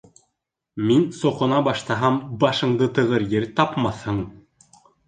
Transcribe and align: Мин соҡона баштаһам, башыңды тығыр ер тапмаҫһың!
Мин 0.91 1.03
соҡона 1.17 1.59
баштаһам, 1.69 2.19
башыңды 2.45 2.91
тығыр 2.99 3.31
ер 3.39 3.49
тапмаҫһың! 3.61 4.29